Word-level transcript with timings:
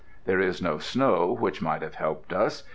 There 0.25 0.39
is 0.39 0.63
no 0.63 0.79
snow, 0.79 1.31
which 1.31 1.61
might 1.61 1.83
have 1.83 1.93
helped 1.93 2.33
us. 2.33 2.63